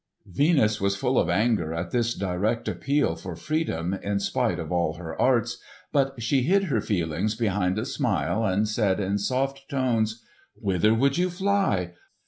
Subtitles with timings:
[0.25, 4.93] Venus was full of anger at this direct appeal for freedom, in spite of all
[4.95, 5.59] her arts;
[5.91, 10.23] but she hid her feelings behind a smile and said in soft tones,
[10.55, 11.93] "Whither would you fly?